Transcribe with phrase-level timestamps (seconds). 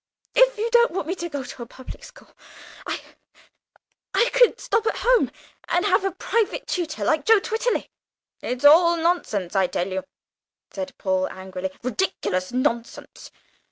[0.33, 2.35] If you don't want me to go to a public school,
[2.87, 2.99] I
[4.15, 5.29] I could stop at home
[5.69, 7.87] and have a private tutor like Joe Twitterley!"
[8.41, 10.03] "It's all ridiculous nonsense, I tell you,"
[10.71, 13.29] said Paul angrily, "ridiculous nonsense!